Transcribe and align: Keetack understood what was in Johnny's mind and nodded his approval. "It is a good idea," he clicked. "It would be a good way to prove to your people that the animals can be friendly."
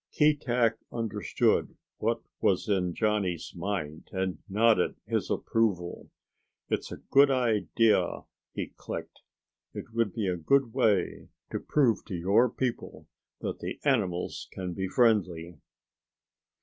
Keetack 0.11 0.79
understood 0.91 1.77
what 1.99 2.23
was 2.41 2.67
in 2.67 2.95
Johnny's 2.95 3.53
mind 3.55 4.09
and 4.11 4.39
nodded 4.49 4.95
his 5.05 5.29
approval. 5.29 6.09
"It 6.71 6.79
is 6.79 6.91
a 6.91 6.97
good 7.11 7.29
idea," 7.29 8.23
he 8.51 8.73
clicked. 8.77 9.19
"It 9.75 9.93
would 9.93 10.11
be 10.11 10.25
a 10.27 10.37
good 10.37 10.73
way 10.73 11.29
to 11.51 11.59
prove 11.59 12.03
to 12.05 12.15
your 12.15 12.49
people 12.49 13.07
that 13.41 13.59
the 13.59 13.79
animals 13.85 14.47
can 14.51 14.73
be 14.73 14.87
friendly." 14.87 15.59